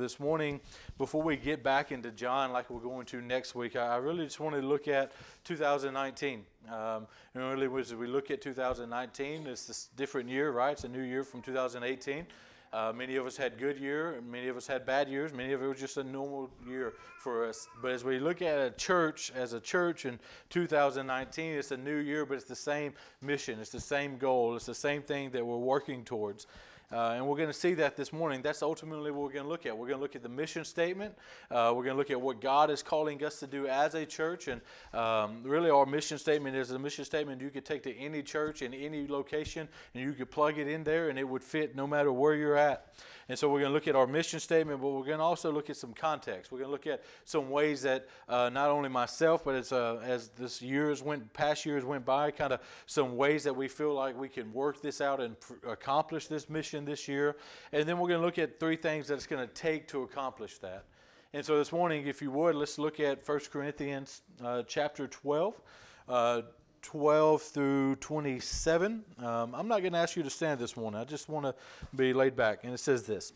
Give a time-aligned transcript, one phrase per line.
[0.00, 0.62] This morning,
[0.96, 4.40] before we get back into John, like we're going to next week, I really just
[4.40, 5.12] wanted to look at
[5.44, 6.42] 2019.
[6.70, 10.72] Um, and really, as we look at 2019, it's this different year, right?
[10.72, 12.26] It's a new year from 2018.
[12.72, 15.62] Uh, many of us had good year, many of us had bad years, many of
[15.62, 17.68] it was just a normal year for us.
[17.82, 21.96] But as we look at a church as a church in 2019, it's a new
[21.96, 25.44] year, but it's the same mission, it's the same goal, it's the same thing that
[25.44, 26.46] we're working towards.
[26.92, 28.42] Uh, and we're going to see that this morning.
[28.42, 29.76] That's ultimately what we're going to look at.
[29.76, 31.14] We're going to look at the mission statement.
[31.48, 34.04] Uh, we're going to look at what God is calling us to do as a
[34.04, 34.48] church.
[34.48, 34.60] And
[34.92, 38.62] um, really, our mission statement is a mission statement you could take to any church
[38.62, 41.86] in any location and you could plug it in there and it would fit no
[41.86, 42.92] matter where you're at.
[43.28, 45.52] And so we're going to look at our mission statement, but we're going to also
[45.52, 46.50] look at some context.
[46.50, 50.00] We're going to look at some ways that uh, not only myself, but as, uh,
[50.02, 53.94] as this years went, past years went by, kind of some ways that we feel
[53.94, 57.36] like we can work this out and pr- accomplish this mission this year.
[57.72, 60.02] And then we're going to look at three things that it's going to take to
[60.02, 60.84] accomplish that.
[61.32, 65.60] And so this morning, if you would, let's look at 1 Corinthians uh, chapter 12.
[66.08, 66.42] Uh,
[66.82, 69.04] 12 through 27.
[69.18, 71.00] Um, I'm not going to ask you to stand this morning.
[71.00, 71.54] I just want to
[71.94, 72.64] be laid back.
[72.64, 73.32] And it says this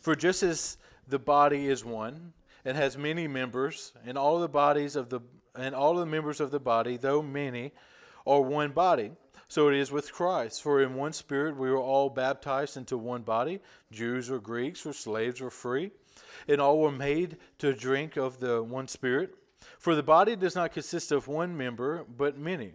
[0.00, 2.32] For just as the body is one
[2.64, 5.20] and has many members, and all the bodies of the
[5.54, 7.72] and all the members of the body, though many,
[8.26, 9.12] are one body.
[9.48, 10.62] So it is with Christ.
[10.62, 14.92] For in one spirit we were all baptized into one body, Jews or Greeks or
[14.92, 15.90] slaves or free,
[16.46, 19.34] and all were made to drink of the one spirit.
[19.78, 22.72] For the body does not consist of one member, but many.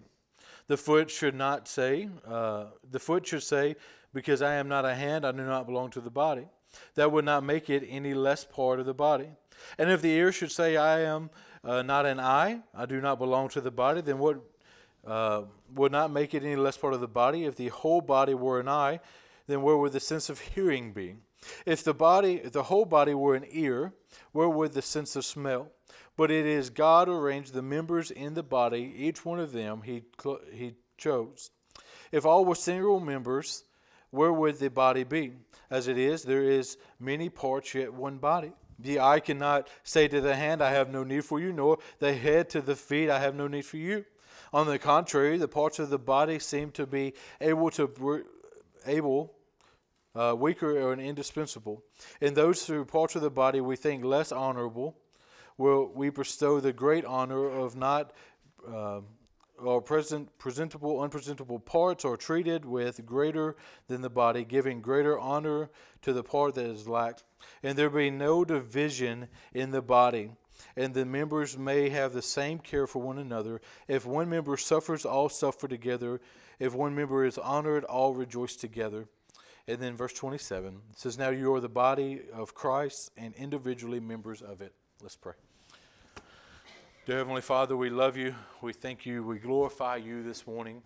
[0.68, 3.76] The foot should not say, uh, the foot should say,
[4.14, 6.48] because I am not a hand, I do not belong to the body.
[6.96, 9.30] That would not make it any less part of the body.
[9.78, 11.30] And if the ear should say, I am
[11.64, 14.42] uh, not an eye, I do not belong to the body, then what
[15.06, 17.46] uh, would not make it any less part of the body?
[17.46, 19.00] If the whole body were an eye,
[19.48, 21.16] then where would the sense of hearing be?
[21.66, 23.94] If the body, the whole body were an ear,
[24.32, 25.70] where would the sense of smell?
[26.16, 30.04] But it is God arranged the members in the body, each one of them he,
[30.54, 31.52] he chose.
[32.12, 33.64] If all were single members,
[34.12, 35.34] where would the body be?
[35.70, 38.54] As it is, there is many parts, yet one body.
[38.78, 42.14] The eye cannot say to the hand, I have no need for you, nor the
[42.14, 44.06] head to the feet, I have no need for you.
[44.54, 48.24] On the contrary, the parts of the body seem to be able to
[48.86, 49.34] able
[50.16, 51.84] uh, weaker and indispensable.
[52.22, 54.96] In those two parts of the body we think less honorable,
[55.58, 58.12] will we bestow the great honor of not
[58.68, 59.02] uh,
[59.58, 63.56] or present presentable unpresentable parts are treated with greater
[63.88, 65.70] than the body giving greater honor
[66.02, 67.24] to the part that is lacked
[67.62, 70.32] and there be no division in the body
[70.76, 75.06] and the members may have the same care for one another if one member suffers
[75.06, 76.20] all suffer together
[76.60, 79.08] if one member is honored all rejoice together
[79.68, 84.42] and then verse 27 says now you are the body of christ and individually members
[84.42, 84.74] of it
[85.04, 85.34] Let's pray.
[87.06, 88.34] Dear Heavenly Father, we love you.
[88.62, 89.22] We thank you.
[89.22, 90.82] We glorify you this morning.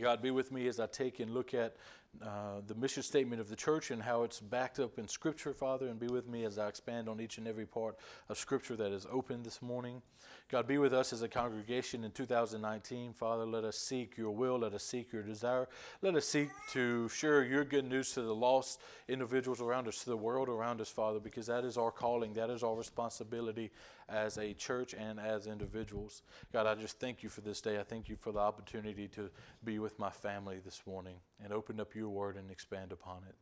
[0.00, 1.76] God, be with me as I take and look at
[2.22, 5.86] uh, the mission statement of the church and how it's backed up in Scripture, Father,
[5.86, 7.96] and be with me as I expand on each and every part
[8.28, 10.02] of Scripture that is open this morning.
[10.50, 13.12] God, be with us as a congregation in 2019.
[13.12, 14.58] Father, let us seek your will.
[14.58, 15.68] Let us seek your desire.
[16.02, 20.10] Let us seek to share your good news to the lost individuals around us, to
[20.10, 22.32] the world around us, Father, because that is our calling.
[22.32, 23.70] That is our responsibility
[24.08, 26.22] as a church and as individuals.
[26.52, 27.78] God, I just thank you for this day.
[27.78, 29.30] I thank you for the opportunity to
[29.62, 33.34] be with my family this morning and open up your word and expand upon it.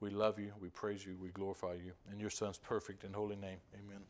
[0.00, 0.52] We love you.
[0.60, 1.16] We praise you.
[1.20, 1.92] We glorify you.
[2.12, 3.58] In your son's perfect and holy name.
[3.74, 4.02] Amen.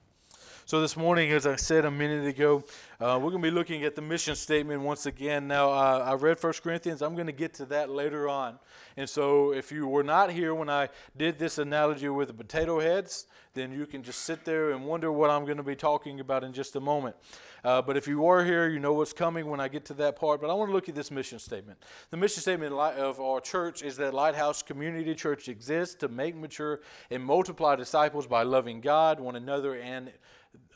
[0.67, 2.65] So, this morning, as I said a minute ago,
[2.99, 5.47] uh, we're going to be looking at the mission statement once again.
[5.47, 7.03] Now, uh, I read 1 Corinthians.
[7.03, 8.59] I'm going to get to that later on.
[8.97, 10.89] And so, if you were not here when I
[11.19, 15.13] did this analogy with the potato heads, then you can just sit there and wonder
[15.13, 17.15] what I'm going to be talking about in just a moment.
[17.63, 20.17] Uh, but if you are here, you know what's coming when I get to that
[20.17, 20.41] part.
[20.41, 21.79] But I want to look at this mission statement.
[22.11, 26.81] The mission statement of our church is that Lighthouse Community Church exists to make mature
[27.11, 30.11] and multiply disciples by loving God, one another, and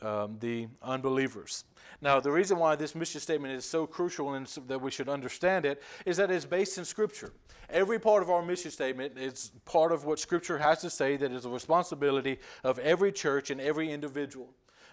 [0.01, 1.65] um, the unbelievers.
[2.01, 5.09] Now, the reason why this mission statement is so crucial and so that we should
[5.09, 7.33] understand it is that it's based in Scripture.
[7.69, 11.31] Every part of our mission statement is part of what Scripture has to say that
[11.31, 14.49] is a responsibility of every church and every individual.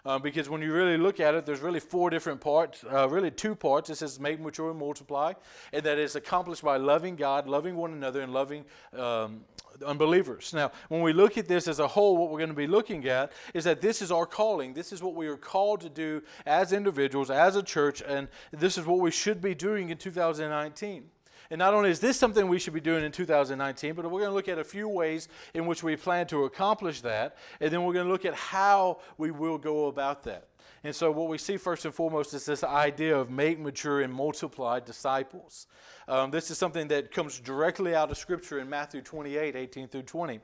[0.06, 3.32] Um, because when you really look at it, there's really four different parts, uh, really
[3.32, 3.90] two parts.
[3.90, 5.32] It says make, mature, and multiply,
[5.72, 8.64] and that is accomplished by loving God, loving one another, and loving
[8.96, 9.40] um,
[9.84, 10.54] unbelievers.
[10.54, 13.08] Now, when we look at this as a whole, what we're going to be looking
[13.08, 14.74] at is that this is our calling.
[14.74, 18.78] This is what we are called to do as individuals, as a church, and this
[18.78, 21.10] is what we should be doing in 2019.
[21.50, 24.30] And not only is this something we should be doing in 2019, but we're going
[24.30, 27.36] to look at a few ways in which we plan to accomplish that.
[27.60, 30.48] And then we're going to look at how we will go about that.
[30.84, 34.12] And so, what we see first and foremost is this idea of make, mature, and
[34.12, 35.66] multiply disciples.
[36.06, 40.02] Um, this is something that comes directly out of Scripture in Matthew 28 18 through
[40.02, 40.40] 20.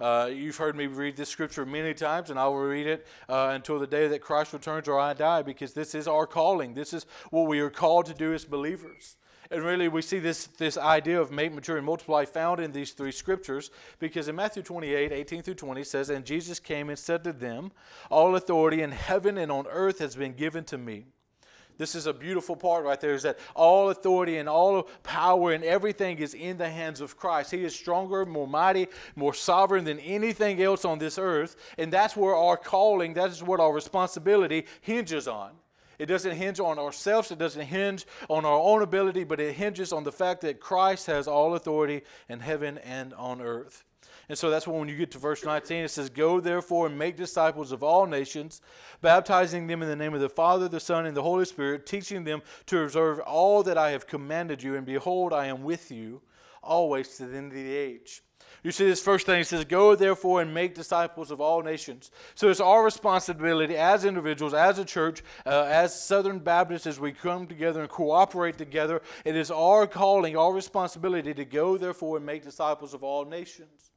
[0.00, 3.50] Uh, you've heard me read this scripture many times, and I will read it uh,
[3.52, 6.74] until the day that Christ returns or I die, because this is our calling.
[6.74, 9.16] This is what we are called to do as believers.
[9.54, 12.90] And really, we see this, this idea of make, mature, and multiply found in these
[12.90, 13.70] three scriptures
[14.00, 17.70] because in Matthew 28 18 through 20 says, And Jesus came and said to them,
[18.10, 21.04] All authority in heaven and on earth has been given to me.
[21.78, 25.62] This is a beautiful part right there is that all authority and all power and
[25.62, 27.52] everything is in the hands of Christ.
[27.52, 31.54] He is stronger, more mighty, more sovereign than anything else on this earth.
[31.78, 35.52] And that's where our calling, that is what our responsibility hinges on.
[35.98, 39.92] It doesn't hinge on ourselves, it doesn't hinge on our own ability, but it hinges
[39.92, 43.84] on the fact that Christ has all authority in heaven and on earth.
[44.28, 47.16] And so that's when you get to verse 19, it says, Go therefore and make
[47.16, 48.62] disciples of all nations,
[49.02, 52.24] baptizing them in the name of the Father, the Son, and the Holy Spirit, teaching
[52.24, 54.76] them to observe all that I have commanded you.
[54.76, 56.22] And behold, I am with you
[56.62, 58.22] always to the end of the age.
[58.64, 62.10] You see, this first thing it says, Go therefore and make disciples of all nations.
[62.34, 67.12] So it's our responsibility as individuals, as a church, uh, as Southern Baptists, as we
[67.12, 69.02] come together and cooperate together.
[69.26, 73.90] It is our calling, our responsibility to go therefore and make disciples of all nations.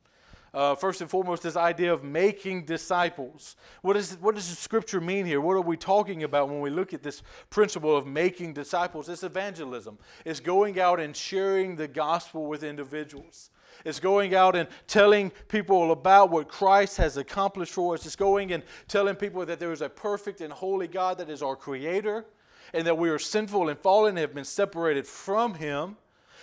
[0.54, 3.56] Uh, first and foremost, this idea of making disciples.
[3.84, 5.40] What, is, what does the scripture mean here?
[5.40, 9.08] What are we talking about when we look at this principle of making disciples?
[9.08, 13.50] It's evangelism, it's going out and sharing the gospel with individuals.
[13.88, 18.06] It's going out and telling people about what Christ has accomplished for us.
[18.06, 21.42] It's going and telling people that there is a perfect and holy God that is
[21.42, 22.26] our creator
[22.74, 25.96] and that we are sinful and fallen and have been separated from him.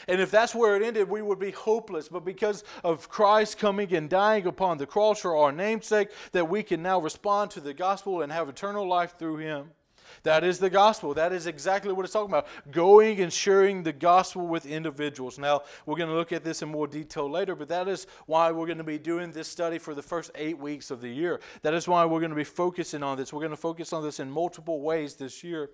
[0.08, 2.08] And if that's where it ended, we would be hopeless.
[2.08, 6.62] But because of Christ coming and dying upon the cross for our namesake, that we
[6.62, 9.72] can now respond to the gospel and have eternal life through him.
[10.22, 11.14] That is the gospel.
[11.14, 12.46] That is exactly what it's talking about.
[12.70, 15.38] Going and sharing the gospel with individuals.
[15.38, 18.50] Now, we're going to look at this in more detail later, but that is why
[18.50, 21.40] we're going to be doing this study for the first eight weeks of the year.
[21.62, 23.32] That is why we're going to be focusing on this.
[23.32, 25.70] We're going to focus on this in multiple ways this year.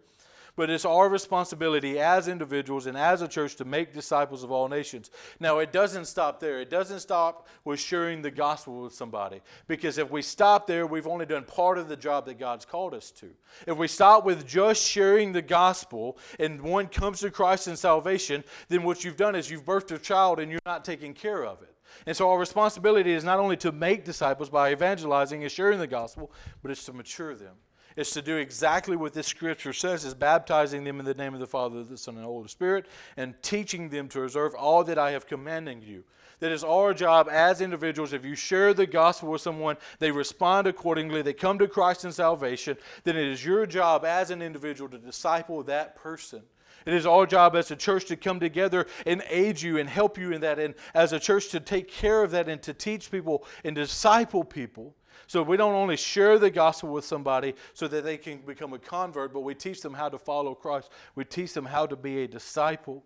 [0.56, 4.68] But it's our responsibility as individuals and as a church to make disciples of all
[4.68, 5.10] nations.
[5.38, 6.60] Now, it doesn't stop there.
[6.60, 9.40] It doesn't stop with sharing the gospel with somebody.
[9.68, 12.94] Because if we stop there, we've only done part of the job that God's called
[12.94, 13.30] us to.
[13.66, 18.44] If we stop with just sharing the gospel and one comes to Christ in salvation,
[18.68, 21.62] then what you've done is you've birthed a child and you're not taking care of
[21.62, 21.74] it.
[22.06, 25.86] And so our responsibility is not only to make disciples by evangelizing and sharing the
[25.86, 26.30] gospel,
[26.62, 27.56] but it's to mature them
[27.96, 31.40] is to do exactly what this scripture says is baptizing them in the name of
[31.40, 34.98] the Father, the Son, and the Holy Spirit, and teaching them to observe all that
[34.98, 36.04] I have commanded you.
[36.40, 38.12] That is our job as individuals.
[38.12, 42.12] If you share the gospel with someone, they respond accordingly, they come to Christ in
[42.12, 46.42] salvation, then it is your job as an individual to disciple that person.
[46.86, 50.16] It is our job as a church to come together and aid you and help
[50.16, 53.10] you in that, and as a church to take care of that and to teach
[53.10, 54.94] people and disciple people.
[55.26, 58.78] So we don't only share the gospel with somebody so that they can become a
[58.78, 60.90] convert, but we teach them how to follow Christ.
[61.14, 63.04] We teach them how to be a disciple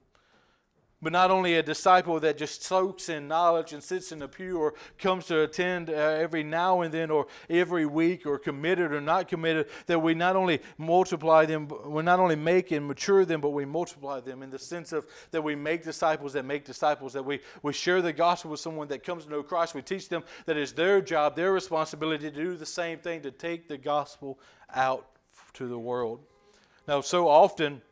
[1.04, 4.56] but not only a disciple that just soaks in knowledge and sits in a pew
[4.56, 9.02] or comes to attend uh, every now and then or every week or committed or
[9.02, 13.42] not committed, that we not only multiply them, we not only make and mature them,
[13.42, 17.12] but we multiply them in the sense of that we make disciples that make disciples,
[17.12, 19.74] that we, we share the gospel with someone that comes to know Christ.
[19.74, 23.30] We teach them that it's their job, their responsibility to do the same thing, to
[23.30, 24.38] take the gospel
[24.74, 25.06] out
[25.52, 26.20] to the world.
[26.88, 27.82] Now, so often,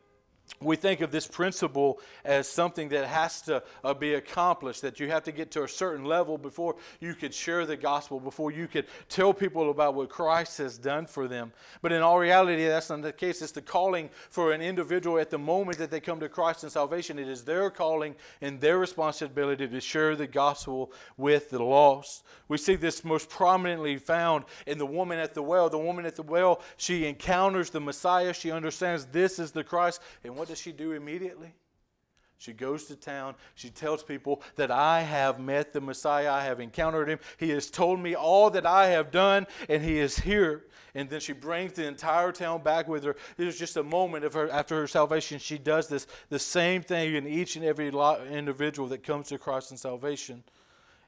[0.61, 5.09] we think of this principle as something that has to uh, be accomplished, that you
[5.09, 8.67] have to get to a certain level before you could share the gospel, before you
[8.67, 11.51] could tell people about what Christ has done for them.
[11.81, 13.41] But in all reality, that's not the case.
[13.41, 16.69] It's the calling for an individual at the moment that they come to Christ in
[16.69, 17.19] salvation.
[17.19, 22.23] It is their calling and their responsibility to share the gospel with the lost.
[22.47, 25.69] We see this most prominently found in the woman at the well.
[25.69, 28.33] The woman at the well, she encounters the Messiah.
[28.33, 30.01] She understands this is the Christ.
[30.23, 31.53] And what does she do immediately?
[32.37, 33.35] She goes to town.
[33.55, 36.29] She tells people that I have met the Messiah.
[36.29, 37.19] I have encountered him.
[37.37, 40.65] He has told me all that I have done, and he is here.
[40.95, 43.15] And then she brings the entire town back with her.
[43.37, 45.39] It is just a moment of her after her salvation.
[45.39, 49.71] She does this the same thing in each and every individual that comes to Christ
[49.71, 50.43] in salvation.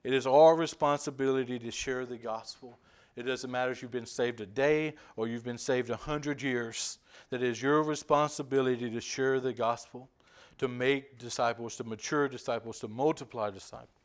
[0.05, 2.79] It is our responsibility to share the gospel.
[3.15, 6.41] It doesn't matter if you've been saved a day or you've been saved a hundred
[6.41, 6.99] years.
[7.29, 10.09] That is your responsibility to share the gospel,
[10.57, 14.04] to make disciples, to mature disciples, to multiply disciples.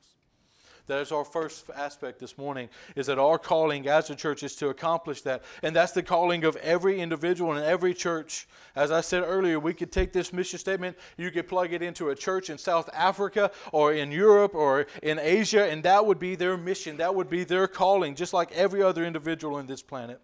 [0.91, 4.57] That is our first aspect this morning, is that our calling as a church is
[4.57, 5.45] to accomplish that.
[5.63, 8.49] And that's the calling of every individual in every church.
[8.75, 12.09] As I said earlier, we could take this mission statement, you could plug it into
[12.09, 16.35] a church in South Africa or in Europe or in Asia, and that would be
[16.35, 16.97] their mission.
[16.97, 20.21] That would be their calling, just like every other individual in this planet.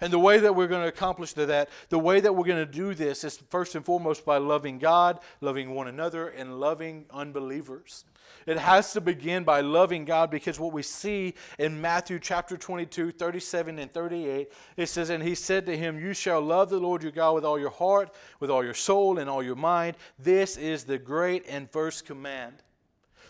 [0.00, 2.70] And the way that we're going to accomplish that, the way that we're going to
[2.70, 8.04] do this is first and foremost by loving God, loving one another, and loving unbelievers.
[8.46, 13.12] It has to begin by loving God because what we see in Matthew chapter 22,
[13.12, 17.02] 37 and 38, it says, And he said to him, You shall love the Lord
[17.02, 19.96] your God with all your heart, with all your soul, and all your mind.
[20.18, 22.62] This is the great and first command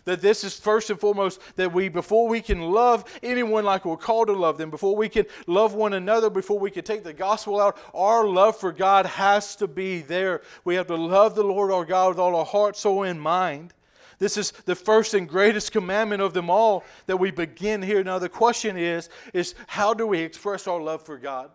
[0.07, 3.97] that this is first and foremost that we, before we can love anyone like we're
[3.97, 7.13] called to love them, before we can love one another, before we can take the
[7.13, 10.41] gospel out, our love for God has to be there.
[10.65, 13.75] We have to love the Lord our God with all our heart, soul, and mind.
[14.19, 18.03] This is the first and greatest commandment of them all that we begin here.
[18.03, 21.51] Now the question is, is how do we express our love for God?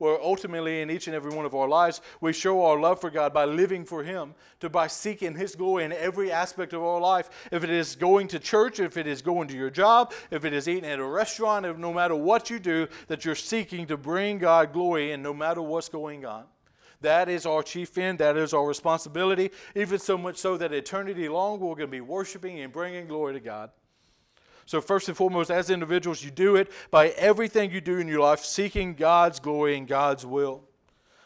[0.00, 3.10] Well, ultimately, in each and every one of our lives, we show our love for
[3.10, 6.98] God by living for Him, to by seeking His glory in every aspect of our
[6.98, 7.28] life.
[7.52, 10.54] If it is going to church, if it is going to your job, if it
[10.54, 13.98] is eating at a restaurant, if no matter what you do, that you're seeking to
[13.98, 16.44] bring God glory in no matter what's going on.
[17.02, 18.20] That is our chief end.
[18.20, 22.00] That is our responsibility, even so much so that eternity long we're going to be
[22.00, 23.70] worshiping and bringing glory to God.
[24.70, 28.20] So, first and foremost, as individuals, you do it by everything you do in your
[28.20, 30.62] life, seeking God's glory and God's will.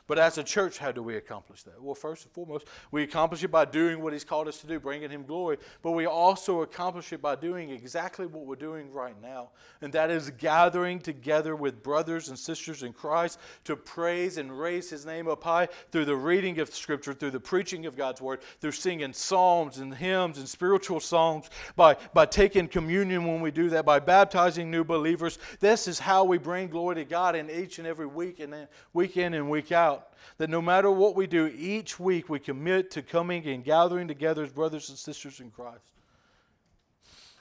[0.06, 1.82] But as a church, how do we accomplish that?
[1.82, 4.78] Well, first and foremost, we accomplish it by doing what He's called us to do,
[4.78, 5.56] bringing Him glory.
[5.80, 10.10] But we also accomplish it by doing exactly what we're doing right now, and that
[10.10, 15.26] is gathering together with brothers and sisters in Christ to praise and raise His name
[15.26, 19.14] up high through the reading of Scripture, through the preaching of God's Word, through singing
[19.14, 24.00] psalms and hymns and spiritual songs, by, by taking communion when we do that, by
[24.00, 25.38] baptizing new believers.
[25.60, 28.54] This is how we bring glory to God in each and every week and
[28.92, 29.93] week in and week out
[30.38, 34.42] that no matter what we do, each week we commit to coming and gathering together
[34.42, 35.94] as brothers and sisters in Christ.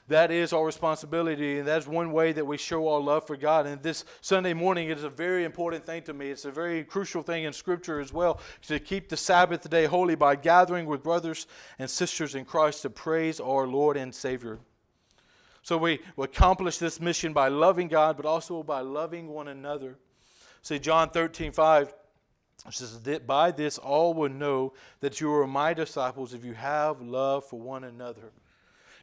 [0.08, 3.66] That is our responsibility, and that's one way that we show our love for God.
[3.66, 6.28] And this Sunday morning is a very important thing to me.
[6.28, 10.14] It's a very crucial thing in Scripture as well to keep the Sabbath day holy
[10.14, 11.46] by gathering with brothers
[11.78, 14.58] and sisters in Christ to praise our Lord and Savior.
[15.62, 19.96] So we, we accomplish this mission by loving God, but also by loving one another.
[20.60, 21.94] See, John 13, 5
[22.66, 26.54] it says that by this all will know that you are my disciples if you
[26.54, 28.32] have love for one another.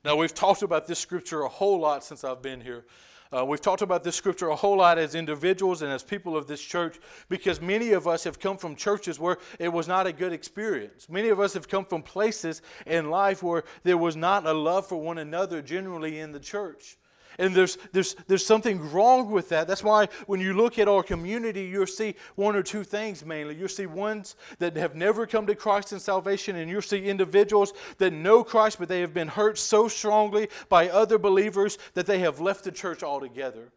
[0.03, 2.85] Now, we've talked about this scripture a whole lot since I've been here.
[3.33, 6.47] Uh, we've talked about this scripture a whole lot as individuals and as people of
[6.47, 10.11] this church because many of us have come from churches where it was not a
[10.11, 11.07] good experience.
[11.07, 14.85] Many of us have come from places in life where there was not a love
[14.85, 16.97] for one another generally in the church.
[17.39, 19.67] And there's, there's, there's something wrong with that.
[19.67, 23.55] That's why when you look at our community, you'll see one or two things mainly.
[23.55, 27.73] You'll see ones that have never come to Christ in salvation, and you'll see individuals
[27.97, 32.19] that know Christ, but they have been hurt so strongly by other believers that they
[32.19, 33.71] have left the church altogether.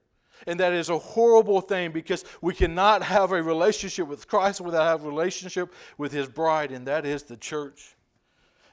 [0.46, 4.84] And that is a horrible thing because we cannot have a relationship with Christ without
[4.84, 7.93] having a relationship with His bride, and that is the church.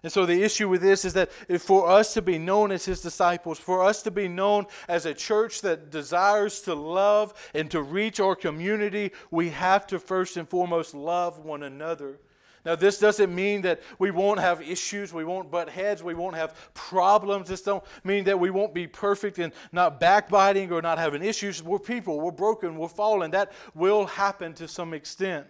[0.03, 1.31] And so the issue with this is that
[1.61, 5.13] for us to be known as his disciples, for us to be known as a
[5.13, 10.49] church that desires to love and to reach our community, we have to first and
[10.49, 12.19] foremost love one another.
[12.65, 16.35] Now, this doesn't mean that we won't have issues, we won't butt heads, we won't
[16.35, 17.47] have problems.
[17.47, 21.63] This don't mean that we won't be perfect and not backbiting or not having issues.
[21.63, 23.31] We're people, we're broken, we're fallen.
[23.31, 25.47] That will happen to some extent.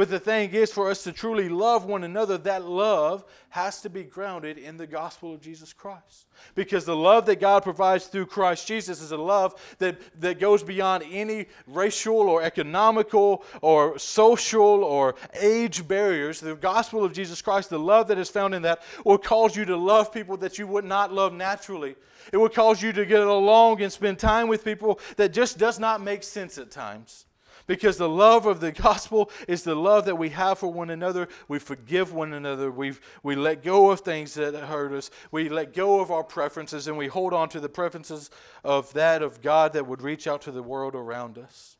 [0.00, 3.90] But the thing is, for us to truly love one another, that love has to
[3.90, 6.24] be grounded in the gospel of Jesus Christ.
[6.54, 10.62] Because the love that God provides through Christ Jesus is a love that, that goes
[10.62, 16.40] beyond any racial or economical or social or age barriers.
[16.40, 19.66] The gospel of Jesus Christ, the love that is found in that, will cause you
[19.66, 21.94] to love people that you would not love naturally.
[22.32, 25.78] It will cause you to get along and spend time with people that just does
[25.78, 27.26] not make sense at times.
[27.70, 31.28] Because the love of the gospel is the love that we have for one another.
[31.46, 32.68] We forgive one another.
[32.68, 35.08] we we let go of things that hurt us.
[35.30, 38.28] We let go of our preferences and we hold on to the preferences
[38.64, 41.76] of that of God that would reach out to the world around us.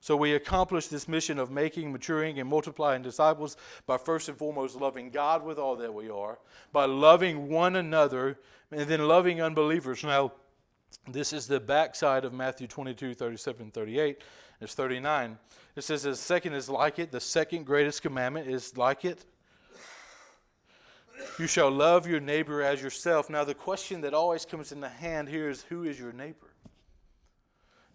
[0.00, 4.80] So we accomplish this mission of making, maturing, and multiplying disciples by first and foremost
[4.80, 6.38] loving God with all that we are,
[6.72, 8.38] by loving one another,
[8.70, 10.02] and then loving unbelievers.
[10.04, 10.32] Now,
[11.06, 14.22] this is the backside of Matthew 22, 37, 38.
[14.62, 15.38] It's 39.
[15.74, 17.10] It says the second is like it.
[17.10, 19.24] The second greatest commandment is like it.
[21.38, 23.28] You shall love your neighbor as yourself.
[23.28, 26.46] Now, the question that always comes in the hand here is who is your neighbor?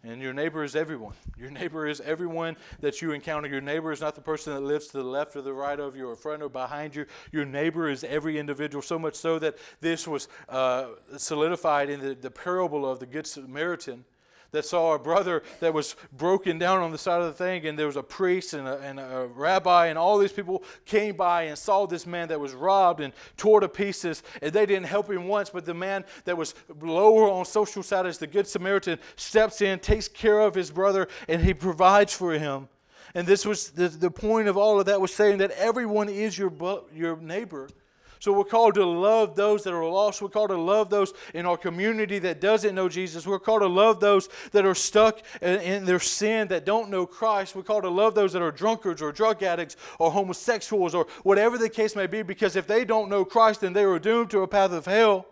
[0.03, 1.13] And your neighbor is everyone.
[1.37, 3.47] Your neighbor is everyone that you encounter.
[3.47, 5.95] Your neighbor is not the person that lives to the left or the right of
[5.95, 7.05] you or front or behind you.
[7.31, 12.13] Your neighbor is every individual, so much so that this was uh, solidified in the,
[12.13, 14.03] the parable of the Good Samaritan
[14.51, 17.77] that saw a brother that was broken down on the side of the thing, and
[17.77, 21.43] there was a priest and a, and a rabbi, and all these people came by
[21.43, 25.09] and saw this man that was robbed and tore to pieces, and they didn't help
[25.09, 25.49] him once.
[25.49, 30.07] But the man that was lower on social status, the Good Samaritan, steps in, takes
[30.07, 32.69] care of his brother, and he provides for him.
[33.13, 36.37] And this was the, the point of all of that was saying that everyone is
[36.37, 36.51] your,
[36.93, 37.69] your neighbor.
[38.19, 40.21] So we're called to love those that are lost.
[40.21, 43.27] We're called to love those in our community that doesn't know Jesus.
[43.27, 47.55] We're called to love those that are stuck in, their sin that don't know Christ.
[47.55, 51.57] We're called to love those that are drunkards or drug addicts or homosexuals or whatever
[51.57, 54.41] the case may be because if they don't know Christ, then they are doomed to
[54.41, 55.27] a path of hell.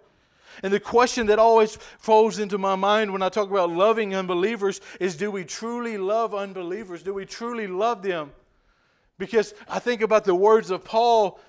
[0.64, 4.80] And the question that always falls into my mind when I talk about loving unbelievers
[5.00, 7.04] is do we truly love unbelievers?
[7.04, 8.32] Do we truly love them?
[9.18, 11.40] Because I think about the words of Paul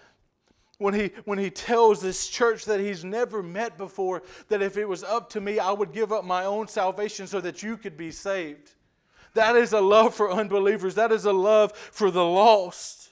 [0.79, 4.87] when he, when he tells this church that he's never met before that if it
[4.87, 7.97] was up to me, I would give up my own salvation so that you could
[7.97, 8.73] be saved.
[9.35, 13.11] That is a love for unbelievers, that is a love for the lost.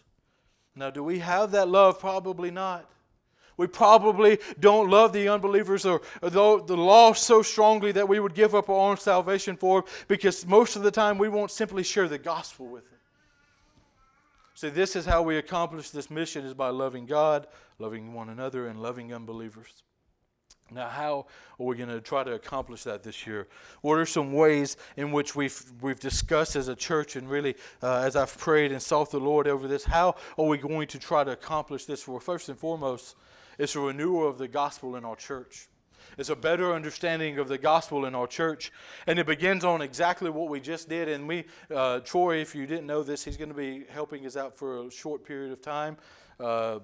[0.76, 2.00] Now, do we have that love?
[2.00, 2.90] Probably not.
[3.56, 8.34] We probably don't love the unbelievers or, or the lost so strongly that we would
[8.34, 11.84] give up our own salvation for them because most of the time we won't simply
[11.84, 12.98] share the gospel with them.
[14.54, 17.48] See, this is how we accomplish this mission is by loving God,
[17.80, 19.82] loving one another, and loving unbelievers.
[20.70, 21.26] Now, how
[21.58, 23.48] are we going to try to accomplish that this year?
[23.82, 27.96] What are some ways in which we've, we've discussed as a church and really uh,
[27.98, 29.84] as I've prayed and sought the Lord over this?
[29.84, 32.08] How are we going to try to accomplish this?
[32.08, 33.16] Well, first and foremost,
[33.58, 35.68] it's a renewal of the gospel in our church.
[36.18, 38.72] It's a better understanding of the gospel in our church.
[39.06, 41.08] And it begins on exactly what we just did.
[41.08, 41.44] And we,
[41.74, 44.86] uh, Troy, if you didn't know this, he's going to be helping us out for
[44.86, 45.96] a short period of time.
[46.38, 46.80] Uh,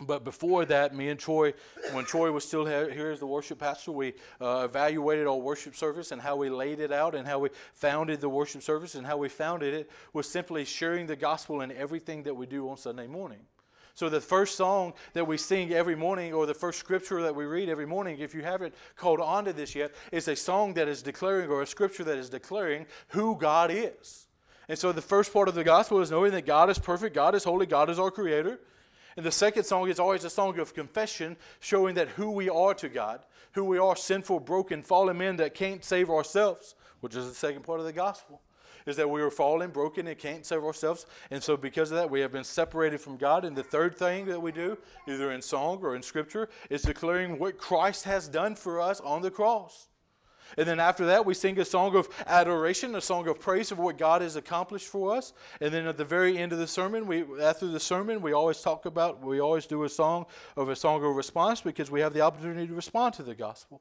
[0.00, 1.52] but before that, me and Troy,
[1.92, 6.12] when Troy was still here as the worship pastor, we uh, evaluated our worship service
[6.12, 9.16] and how we laid it out and how we founded the worship service and how
[9.16, 13.06] we founded it was simply sharing the gospel in everything that we do on Sunday
[13.06, 13.40] morning.
[13.94, 17.44] So, the first song that we sing every morning, or the first scripture that we
[17.44, 20.88] read every morning, if you haven't called on to this yet, is a song that
[20.88, 24.28] is declaring, or a scripture that is declaring who God is.
[24.68, 27.34] And so, the first part of the gospel is knowing that God is perfect, God
[27.34, 28.60] is holy, God is our creator.
[29.14, 32.72] And the second song is always a song of confession, showing that who we are
[32.72, 33.20] to God,
[33.52, 37.64] who we are sinful, broken, fallen men that can't save ourselves, which is the second
[37.64, 38.40] part of the gospel
[38.86, 41.06] is that we are fallen, broken, and can't save ourselves.
[41.30, 43.44] And so, because of that, we have been separated from God.
[43.44, 47.38] And the third thing that we do, either in song or in scripture, is declaring
[47.38, 49.88] what Christ has done for us on the cross.
[50.56, 53.78] And then after that, we sing a song of adoration, a song of praise of
[53.78, 55.32] what God has accomplished for us.
[55.60, 58.60] And then at the very end of the sermon, we after the sermon, we always
[58.60, 62.12] talk about, we always do a song of a song of response because we have
[62.12, 63.80] the opportunity to respond to the gospel.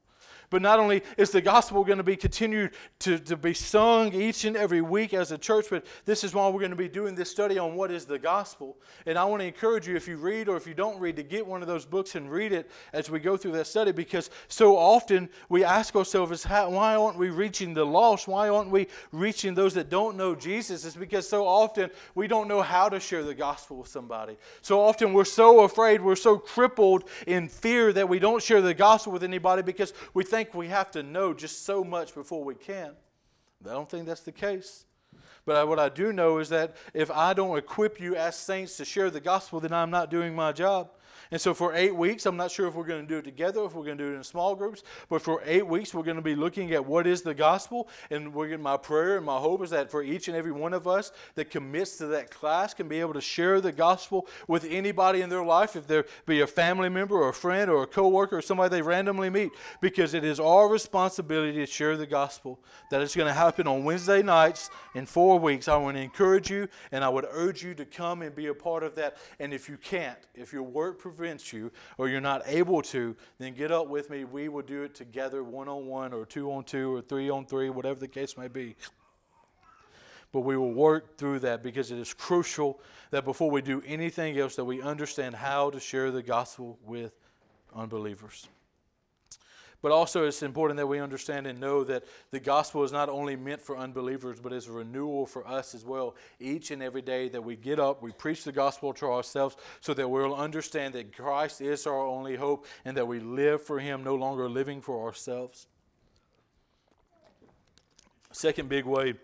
[0.50, 4.44] But not only is the gospel going to be continued to, to be sung each
[4.44, 7.16] and every week as a church, but this is why we're going to be doing
[7.16, 8.78] this study on what is the gospel.
[9.06, 11.24] And I want to encourage you, if you read or if you don't read, to
[11.24, 14.30] get one of those books and read it as we go through that study because
[14.50, 18.28] so often we ask ourselves, why aren't we reaching the lost?
[18.28, 20.86] Why aren't we reaching those that don't know Jesus?
[20.86, 24.38] It's because so often we don't know how to share the gospel with somebody.
[24.62, 28.74] So often we're so afraid, we're so crippled in fear that we don't share the
[28.74, 32.56] gospel with anybody because we think we have to know just so much before we
[32.56, 32.92] can.
[33.66, 34.86] I don't think that's the case.
[35.46, 38.86] But what I do know is that if I don't equip you as saints to
[38.86, 40.92] share the gospel, then I'm not doing my job.
[41.32, 43.64] And so for eight weeks, I'm not sure if we're going to do it together,
[43.64, 46.18] if we're going to do it in small groups, but for eight weeks, we're going
[46.18, 47.88] to be looking at what is the gospel.
[48.10, 51.14] And my prayer and my hope is that for each and every one of us
[51.36, 55.30] that commits to that class can be able to share the gospel with anybody in
[55.30, 58.42] their life, if there be a family member or a friend or a coworker or
[58.42, 62.60] somebody they randomly meet, because it is our responsibility to share the gospel.
[62.90, 65.70] That is going to happen on Wednesday nights in four weeks.
[65.70, 68.54] I want to encourage you and I would urge you to come and be a
[68.54, 69.16] part of that.
[69.40, 73.16] And if you can't, if your work prevents prevents you or you're not able to,
[73.38, 74.24] then get up with me.
[74.24, 77.46] We will do it together, one on one, or two on two, or three on
[77.46, 78.76] three, whatever the case may be.
[80.32, 82.80] But we will work through that because it is crucial
[83.12, 87.14] that before we do anything else, that we understand how to share the gospel with
[87.76, 88.48] unbelievers.
[89.82, 93.36] But also, it's important that we understand and know that the gospel is not only
[93.36, 96.16] meant for unbelievers, but is a renewal for us as well.
[96.40, 99.96] Each and every day that we get up, we preach the gospel to ourselves so
[99.96, 104.04] that we'll understand that Christ is our only hope and that we live for Him,
[104.04, 105.66] no longer living for ourselves.
[108.32, 109.16] Second big way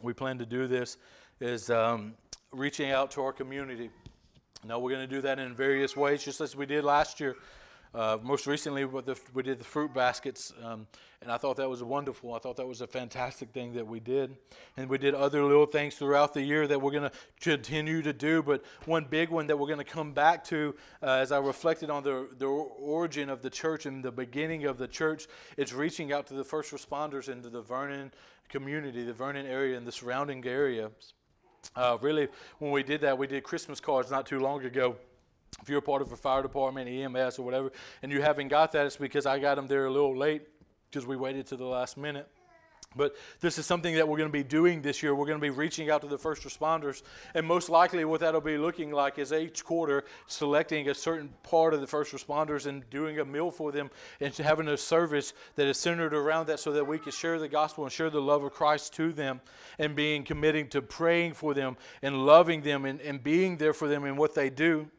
[0.00, 0.96] we plan to do this
[1.38, 2.14] is um,
[2.50, 3.90] reaching out to our community.
[4.64, 7.36] Now, we're going to do that in various ways, just as we did last year.
[7.94, 10.86] Uh, most recently, we did the fruit baskets, um,
[11.22, 12.34] and I thought that was wonderful.
[12.34, 14.36] I thought that was a fantastic thing that we did.
[14.76, 18.12] And we did other little things throughout the year that we're going to continue to
[18.12, 18.42] do.
[18.42, 21.90] But one big one that we're going to come back to uh, as I reflected
[21.90, 26.12] on the, the origin of the church and the beginning of the church is reaching
[26.12, 28.12] out to the first responders into the Vernon
[28.48, 31.14] community, the Vernon area, and the surrounding areas.
[31.74, 34.96] Uh, really, when we did that, we did Christmas cards not too long ago
[35.62, 38.86] if you're part of a fire department, EMS, or whatever, and you haven't got that,
[38.86, 40.42] it's because I got them there a little late
[40.90, 42.28] because we waited to the last minute.
[42.96, 45.14] But this is something that we're going to be doing this year.
[45.14, 47.02] We're going to be reaching out to the first responders.
[47.34, 51.74] And most likely, what that'll be looking like is each quarter selecting a certain part
[51.74, 55.66] of the first responders and doing a meal for them and having a service that
[55.66, 58.42] is centered around that so that we can share the gospel and share the love
[58.42, 59.42] of Christ to them
[59.78, 63.86] and being committing to praying for them and loving them and, and being there for
[63.86, 64.90] them in what they do.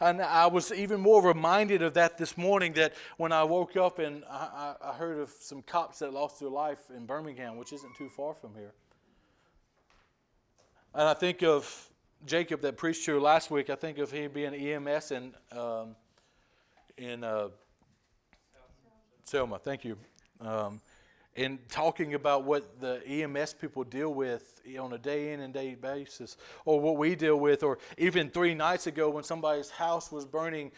[0.00, 3.98] And I was even more reminded of that this morning that when I woke up
[3.98, 7.96] and I, I, heard of some cops that lost their life in Birmingham, which isn't
[7.96, 8.72] too far from here.
[10.94, 11.90] And I think of
[12.26, 13.70] Jacob that preached here last week.
[13.70, 15.96] I think of him being EMS in, um,
[16.96, 17.48] in uh,
[19.24, 19.58] Selma.
[19.58, 19.96] Thank you.
[20.40, 20.80] Um,
[21.38, 25.74] and talking about what the EMS people deal with on a day in and day
[25.74, 30.24] basis, or what we deal with, or even three nights ago when somebody's house was
[30.26, 30.72] burning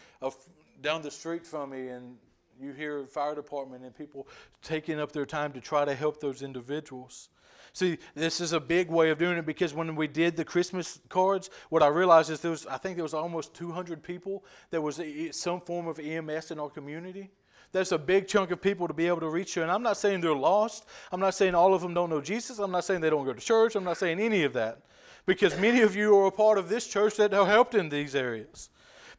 [0.81, 2.15] down the street from me, and
[2.61, 4.27] you hear fire department and people
[4.61, 7.29] taking up their time to try to help those individuals.
[7.73, 10.99] See, this is a big way of doing it because when we did the Christmas
[11.09, 14.81] cards, what I realized is there was, I think there was almost 200 people that
[14.81, 17.31] was some form of EMS in our community.
[17.71, 19.61] That's a big chunk of people to be able to reach you.
[19.61, 20.85] And I'm not saying they're lost.
[21.11, 22.59] I'm not saying all of them don't know Jesus.
[22.59, 23.75] I'm not saying they don't go to church.
[23.75, 24.79] I'm not saying any of that.
[25.25, 28.15] Because many of you are a part of this church that have helped in these
[28.15, 28.69] areas.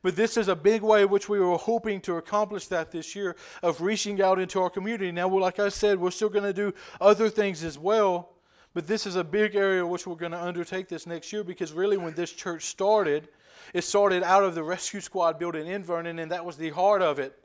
[0.02, 3.36] But this is a big way which we were hoping to accomplish that this year
[3.62, 5.12] of reaching out into our community.
[5.12, 8.30] Now, like I said, we're still going to do other things as well.
[8.74, 11.72] But this is a big area which we're going to undertake this next year because
[11.72, 13.28] really, when this church started,
[13.72, 17.02] it started out of the rescue squad building in Vernon, and that was the heart
[17.02, 17.38] of it.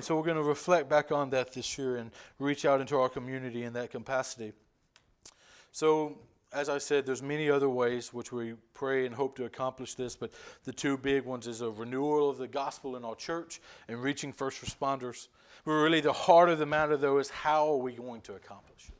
[0.00, 2.96] And so we're going to reflect back on that this year and reach out into
[2.96, 4.54] our community in that capacity.
[5.72, 6.16] So,
[6.54, 10.16] as I said, there's many other ways which we pray and hope to accomplish this,
[10.16, 10.30] but
[10.64, 14.32] the two big ones is a renewal of the gospel in our church and reaching
[14.32, 15.28] first responders.
[15.66, 18.88] But really, the heart of the matter, though, is how are we going to accomplish
[18.88, 18.94] it?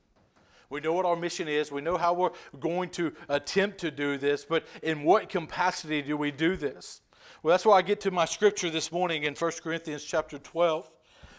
[0.68, 1.72] We know what our mission is.
[1.72, 6.18] We know how we're going to attempt to do this, but in what capacity do
[6.18, 7.00] we do this?
[7.42, 10.90] Well, that's why I get to my scripture this morning in 1 Corinthians chapter 12.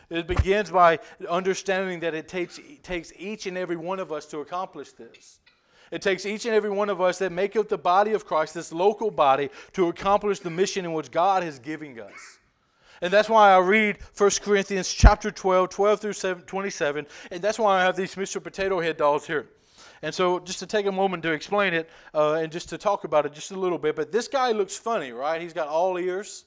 [0.09, 0.97] It begins by
[1.29, 5.39] understanding that it takes, it takes each and every one of us to accomplish this.
[5.91, 8.55] It takes each and every one of us that make up the body of Christ,
[8.55, 12.39] this local body, to accomplish the mission in which God is giving us.
[13.03, 17.05] And that's why I read 1 Corinthians chapter 12, 12 through 27.
[17.29, 18.41] And that's why I have these Mr.
[18.41, 19.49] Potato Head dolls here.
[20.03, 23.03] And so, just to take a moment to explain it uh, and just to talk
[23.03, 25.39] about it just a little bit, but this guy looks funny, right?
[25.39, 26.45] He's got all ears,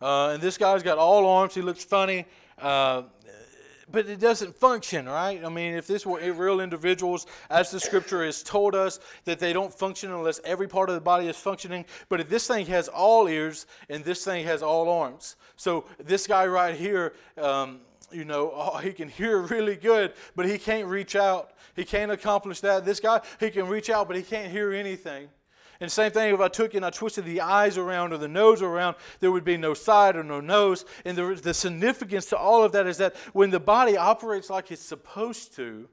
[0.00, 1.54] uh, and this guy's got all arms.
[1.54, 2.24] He looks funny.
[2.58, 3.02] Uh,
[3.90, 5.44] but it doesn't function, right?
[5.44, 9.52] I mean, if this were real individuals, as the scripture has told us, that they
[9.52, 11.84] don't function unless every part of the body is functioning.
[12.08, 16.26] But if this thing has all ears and this thing has all arms, so this
[16.26, 20.86] guy right here, um, you know, oh, he can hear really good, but he can't
[20.86, 21.52] reach out.
[21.74, 22.84] He can't accomplish that.
[22.84, 25.28] This guy, he can reach out, but he can't hear anything.
[25.80, 28.62] And same thing if I took and I twisted the eyes around or the nose
[28.62, 30.84] around, there would be no side or no nose.
[31.04, 34.72] And the, the significance to all of that is that when the body operates like
[34.72, 35.88] it's supposed to,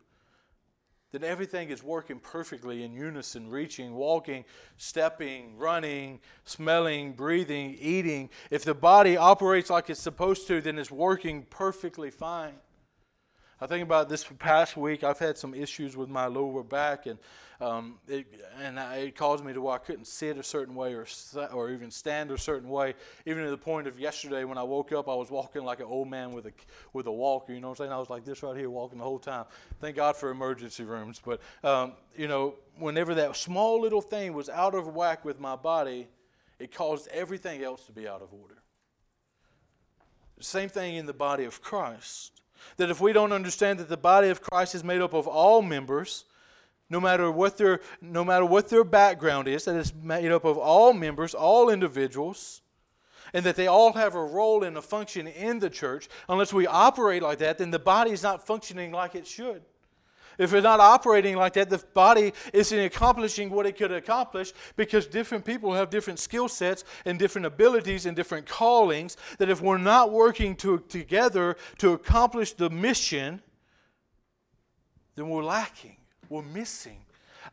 [1.11, 4.43] then everything is working perfectly in unison reaching, walking,
[4.75, 8.29] stepping, running, smelling, breathing, eating.
[8.49, 12.55] If the body operates like it's supposed to, then it's working perfectly fine.
[13.61, 15.05] I think about this past week.
[15.05, 17.17] I've had some issues with my lower back, and
[17.61, 18.27] um, it,
[18.61, 21.05] and it caused me to where I couldn't sit a certain way or
[21.53, 22.95] or even stand a certain way.
[23.25, 25.85] Even to the point of yesterday when I woke up, I was walking like an
[25.85, 26.51] old man with a
[26.93, 27.53] with a walker.
[27.53, 27.91] You know what I'm saying?
[27.93, 29.45] I was like this right here, walking the whole time.
[29.79, 31.21] Thank God for emergency rooms.
[31.23, 35.55] But um, you know, whenever that small little thing was out of whack with my
[35.55, 36.07] body,
[36.59, 38.55] it caused everything else to be out of order.
[40.39, 42.41] Same thing in the body of Christ.
[42.77, 45.61] That if we don't understand that the body of Christ is made up of all
[45.61, 46.25] members,
[46.89, 50.57] no matter what their no matter what their background is, that it's made up of
[50.57, 52.61] all members, all individuals,
[53.33, 56.07] and that they all have a role and a function in the church.
[56.29, 59.61] Unless we operate like that, then the body is not functioning like it should.
[60.37, 65.07] If it's not operating like that, the body isn't accomplishing what it could accomplish because
[65.07, 69.15] different people have different skill sets and different abilities and different callings.
[69.37, 73.41] That if we're not working to, together to accomplish the mission,
[75.15, 75.95] then we're lacking,
[76.35, 76.97] we're missing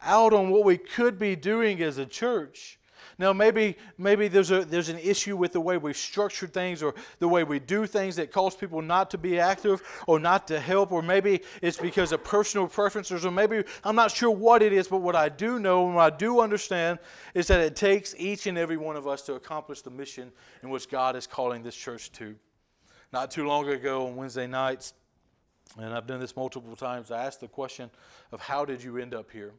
[0.02, 2.78] out on what we could be doing as a church.
[3.18, 6.94] Now, maybe, maybe there's, a, there's an issue with the way we've structured things or
[7.18, 10.58] the way we do things that cause people not to be active or not to
[10.58, 14.72] help, or maybe it's because of personal preferences, or maybe I'm not sure what it
[14.72, 16.98] is, but what I do know and what I do understand
[17.34, 20.70] is that it takes each and every one of us to accomplish the mission in
[20.70, 22.34] which God is calling this church to.
[23.12, 24.94] Not too long ago on Wednesday nights,
[25.78, 27.90] and I've done this multiple times, I asked the question
[28.30, 29.54] of how did you end up here?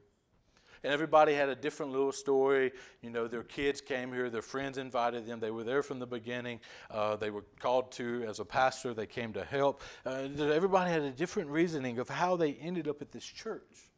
[0.83, 2.71] and everybody had a different little story.
[3.01, 6.05] You know, their kids came here, their friends invited them, they were there from the
[6.05, 6.59] beginning.
[6.91, 9.81] Uh, they were called to as a pastor, they came to help.
[10.05, 13.92] Uh, everybody had a different reasoning of how they ended up at this church.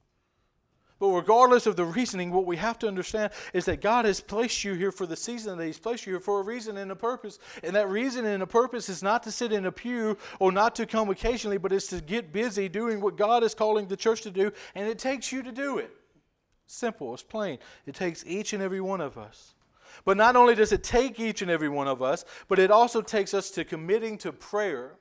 [0.98, 4.64] But regardless of the reasoning, what we have to understand is that God has placed
[4.64, 6.96] you here for the season that He's placed you here for a reason and a
[6.96, 7.38] purpose.
[7.64, 10.74] And that reason and a purpose is not to sit in a pew or not
[10.76, 14.22] to come occasionally, but it's to get busy doing what God is calling the church
[14.22, 15.92] to do, and it takes you to do it.
[16.66, 17.60] Simple, it's plain.
[17.86, 19.54] It takes each and every one of us.
[20.04, 23.02] But not only does it take each and every one of us, but it also
[23.02, 24.98] takes us to committing to prayer.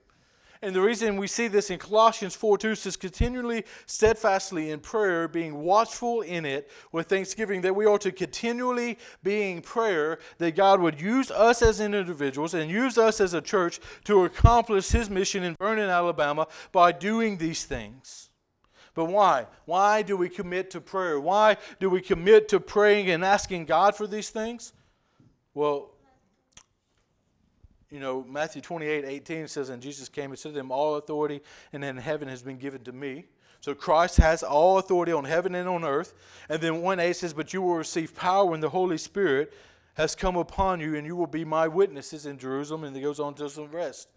[0.65, 5.29] And the reason we see this in Colossians 4 2 says, continually, steadfastly in prayer,
[5.29, 10.57] being watchful in it with thanksgiving, that we are to continually be in prayer, that
[10.57, 15.11] God would use us as individuals and use us as a church to accomplish His
[15.11, 18.31] mission in Vernon, Alabama by doing these things.
[18.95, 19.49] But why?
[19.67, 21.21] Why do we commit to prayer?
[21.21, 24.73] Why do we commit to praying and asking God for these things?
[25.53, 25.94] Well,
[27.95, 31.41] you know, Matthew 28 18 says, And Jesus came and said to them, All authority
[31.73, 33.27] and in heaven has been given to me.
[33.61, 36.13] So Christ has all authority on heaven and on earth.
[36.49, 39.53] And then 1 8 says, But you will receive power when the Holy Spirit
[39.95, 42.83] has come upon you, and you will be my witnesses in Jerusalem.
[42.83, 44.09] And it goes on to some rest.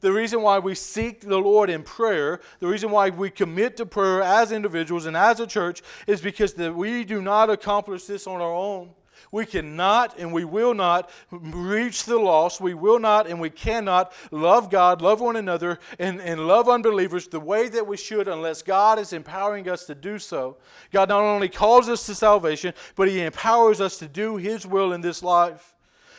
[0.00, 3.86] The reason why we seek the Lord in prayer, the reason why we commit to
[3.86, 8.26] prayer as individuals and as a church, is because that we do not accomplish this
[8.26, 8.90] on our own.
[9.30, 12.60] We cannot and we will not reach the lost.
[12.60, 17.28] We will not and we cannot love God, love one another, and, and love unbelievers
[17.28, 20.56] the way that we should unless God is empowering us to do so.
[20.92, 24.92] God not only calls us to salvation, but He empowers us to do His will
[24.92, 25.74] in this life.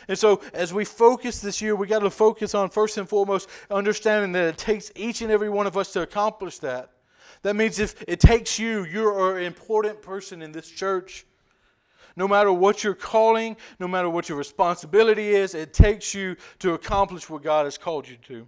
[0.07, 3.49] And so, as we focus this year, we got to focus on first and foremost
[3.71, 6.91] understanding that it takes each and every one of us to accomplish that.
[7.41, 11.25] That means if it takes you, you're an important person in this church.
[12.15, 16.73] No matter what your calling, no matter what your responsibility is, it takes you to
[16.73, 18.47] accomplish what God has called you to.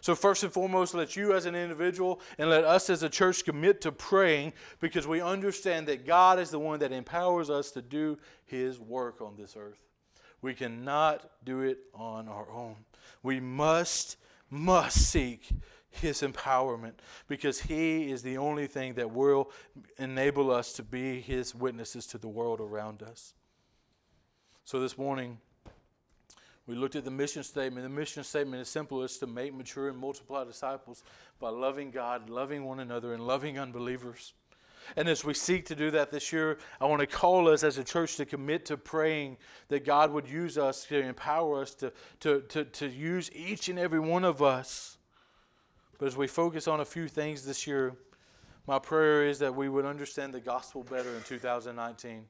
[0.00, 3.44] So, first and foremost, let you as an individual and let us as a church
[3.44, 7.82] commit to praying because we understand that God is the one that empowers us to
[7.82, 9.80] do His work on this earth.
[10.40, 12.76] We cannot do it on our own.
[13.22, 14.16] We must,
[14.50, 15.50] must seek
[15.90, 16.94] His empowerment
[17.28, 19.50] because He is the only thing that will
[19.98, 23.34] enable us to be His witnesses to the world around us.
[24.64, 25.38] So this morning,
[26.66, 27.82] we looked at the mission statement.
[27.84, 31.02] The mission statement is simple it's to make, mature, and multiply disciples
[31.40, 34.34] by loving God, loving one another, and loving unbelievers.
[34.94, 37.78] And as we seek to do that this year, I want to call us as
[37.78, 41.90] a church to commit to praying that God would use us to empower us to,
[42.20, 44.97] to, to, to use each and every one of us.
[45.98, 47.94] But as we focus on a few things this year,
[48.66, 52.26] my prayer is that we would understand the gospel better in 2019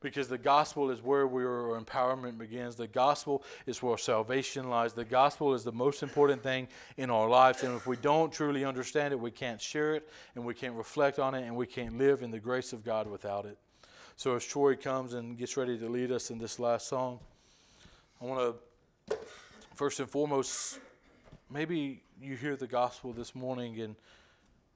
[0.00, 2.76] because the gospel is where our empowerment begins.
[2.76, 4.94] The gospel is where salvation lies.
[4.94, 7.62] The gospel is the most important thing in our lives.
[7.62, 11.18] And if we don't truly understand it, we can't share it and we can't reflect
[11.18, 13.58] on it and we can't live in the grace of God without it.
[14.16, 17.20] So as Troy comes and gets ready to lead us in this last song,
[18.20, 18.56] I want
[19.08, 19.16] to
[19.74, 20.78] first and foremost,
[21.50, 23.96] maybe you hear the gospel this morning and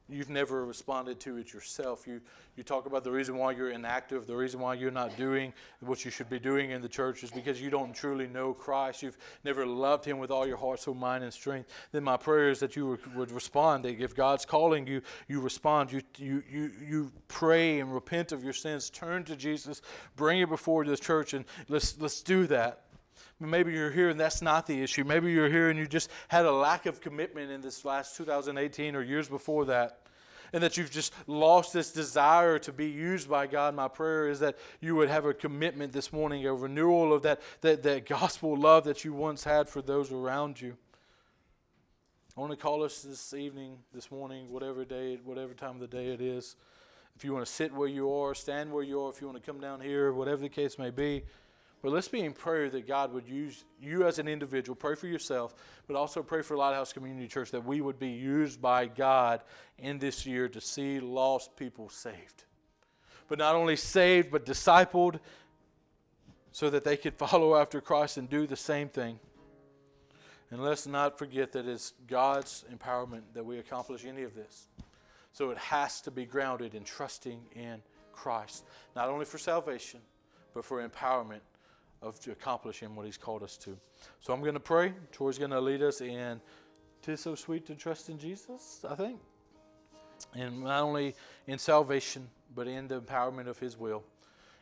[0.07, 2.07] You've never responded to it yourself.
[2.07, 2.21] You,
[2.57, 6.05] you talk about the reason why you're inactive, the reason why you're not doing what
[6.05, 9.03] you should be doing in the church is because you don't truly know Christ.
[9.03, 11.71] You've never loved Him with all your heart, soul, mind, and strength.
[11.91, 13.87] Then my prayer is that you would respond.
[13.87, 15.91] That if God's calling you, you respond.
[15.91, 18.91] You, you, you, you pray and repent of your sins.
[18.91, 19.81] Turn to Jesus.
[20.17, 22.83] Bring it before the church, and let's, let's do that.
[23.41, 25.05] Maybe you're here and that's not the issue.
[25.05, 28.95] Maybe you're here and you just had a lack of commitment in this last 2018
[28.95, 30.01] or years before that.
[30.53, 33.75] And that you've just lost this desire to be used by God.
[33.75, 37.43] My prayer is that you would have a commitment this morning, a renewal of that,
[37.63, 40.77] that, that gospel love that you once had for those around you.
[42.37, 45.87] I want to call us this evening, this morning, whatever day, whatever time of the
[45.87, 46.57] day it is.
[47.15, 49.41] If you want to sit where you are, stand where you are, if you want
[49.41, 51.23] to come down here, whatever the case may be,
[51.85, 54.75] but let's be in prayer that God would use you as an individual.
[54.75, 55.55] Pray for yourself,
[55.87, 59.43] but also pray for Lighthouse Community Church that we would be used by God
[59.79, 62.45] in this year to see lost people saved.
[63.29, 65.21] But not only saved, but discipled
[66.53, 69.21] so that they could follow after Christ and do the same thing.
[70.51, 74.69] And let's not forget that it's God's empowerment that we accomplish any of this.
[75.35, 78.65] So it has to be grounded in trusting in Christ,
[78.97, 80.01] not only for salvation,
[80.55, 81.41] but for empowerment
[82.05, 83.77] of accomplishing what He's called us to.
[84.21, 84.93] So I'm going to pray.
[85.11, 86.41] Troy's going to lead us in
[87.03, 89.21] "Tis so sweet to trust in Jesus." I think,
[90.35, 91.15] and not only
[91.47, 94.05] in salvation, but in the empowerment of His will.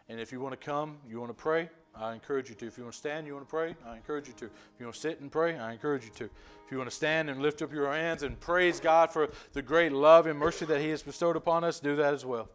[0.09, 2.67] And if you want to come, you want to pray, I encourage you to.
[2.67, 4.47] If you want to stand, you want to pray, I encourage you to.
[4.47, 6.25] If you want to sit and pray, I encourage you to.
[6.25, 9.63] If you want to stand and lift up your hands and praise God for the
[9.63, 12.49] great love and mercy that He has bestowed upon us, do that as well.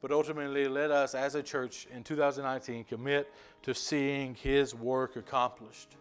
[0.00, 3.32] But ultimately, let us as a church in 2019 commit
[3.62, 5.88] to seeing His work accomplished.